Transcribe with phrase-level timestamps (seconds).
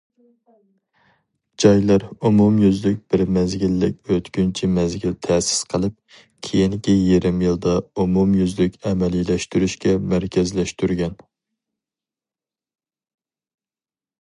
[1.63, 6.17] جايلار ئومۇميۈزلۈك بىر مەزگىللىك ئۆتكۈنچى مەزگىل تەسىس قىلىپ،
[6.49, 7.75] كېيىنكى يېرىم يىلدا
[8.05, 11.15] ئومۇميۈزلۈك ئەمەلىيلەشتۈرۈشكە مەركەزلەشتۈرگەن.